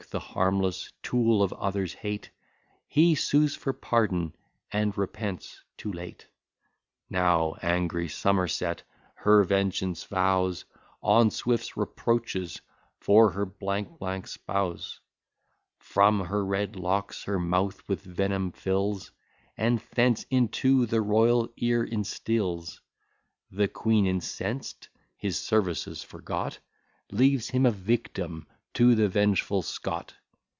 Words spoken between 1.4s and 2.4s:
of others' hate;